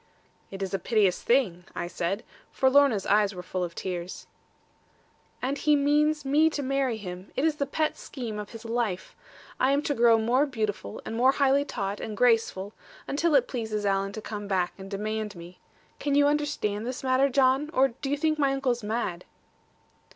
[0.49, 4.25] 'It is a piteous thing,' I said; for Lorna's eyes were full of tears.
[5.43, 7.31] 'And he means me to marry him.
[7.35, 9.15] It is the pet scheme of his life.
[9.59, 12.73] I am to grow more beautiful, and more highly taught, and graceful;
[13.07, 15.59] until it pleases Alan to come back, and demand me.
[15.99, 17.69] Can you understand this matter, John?
[17.71, 19.23] Or do you think my uncle mad?'